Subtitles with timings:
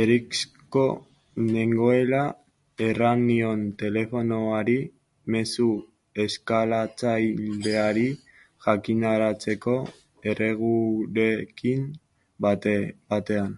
[0.00, 0.84] Erixko
[1.48, 2.20] nengoela
[2.86, 4.76] erran nion telefonariari,
[5.34, 8.06] mezua Eskalatzaileari
[8.68, 9.76] jakinarazteko
[10.32, 11.86] erreguarekin
[13.10, 13.54] batean.